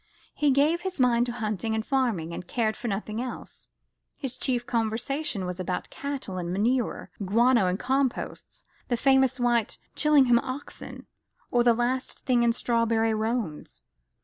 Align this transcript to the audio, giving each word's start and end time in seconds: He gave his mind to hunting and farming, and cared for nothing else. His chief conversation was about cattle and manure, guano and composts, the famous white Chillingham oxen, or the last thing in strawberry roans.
He 0.33 0.49
gave 0.49 0.81
his 0.81 0.99
mind 0.99 1.27
to 1.27 1.31
hunting 1.31 1.75
and 1.75 1.85
farming, 1.85 2.33
and 2.33 2.47
cared 2.47 2.75
for 2.75 2.87
nothing 2.87 3.21
else. 3.21 3.67
His 4.17 4.35
chief 4.35 4.65
conversation 4.65 5.45
was 5.45 5.59
about 5.59 5.91
cattle 5.91 6.39
and 6.39 6.51
manure, 6.51 7.11
guano 7.23 7.67
and 7.67 7.77
composts, 7.77 8.65
the 8.87 8.97
famous 8.97 9.39
white 9.39 9.77
Chillingham 9.95 10.39
oxen, 10.39 11.05
or 11.51 11.63
the 11.63 11.75
last 11.75 12.25
thing 12.25 12.41
in 12.41 12.51
strawberry 12.51 13.13
roans. 13.13 13.83